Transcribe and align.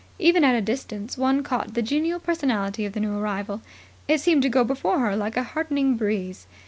Even 0.17 0.43
at 0.43 0.55
a 0.55 0.61
distance 0.61 1.15
one 1.15 1.43
caught 1.43 1.75
the 1.75 1.83
genial 1.83 2.19
personality 2.19 2.85
of 2.87 2.93
the 2.93 2.99
new 2.99 3.15
arrival. 3.19 3.61
It 4.07 4.19
seemed 4.19 4.41
to 4.41 4.49
go 4.49 4.63
before 4.63 4.97
her 4.97 5.15
like 5.15 5.37
a 5.37 5.43
heartening 5.43 5.95
breeze. 5.95 6.47